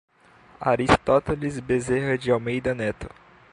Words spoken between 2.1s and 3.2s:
de Almeida Neto